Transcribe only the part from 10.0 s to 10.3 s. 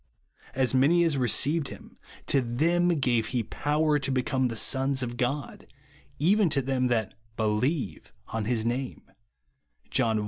i.